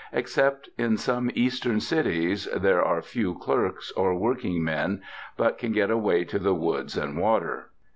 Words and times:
Except 0.11 0.67
in 0.79 0.97
some 0.97 1.29
Eastern 1.35 1.79
cities, 1.79 2.47
there 2.57 2.83
are 2.83 3.03
few 3.03 3.37
clerks 3.37 3.91
or 3.91 4.15
working 4.15 4.63
men 4.63 5.03
but 5.37 5.59
can 5.59 5.73
get 5.73 5.91
away 5.91 6.23
to 6.23 6.39
the 6.39 6.55
woods 6.55 6.97
and 6.97 7.19
water. 7.19 7.69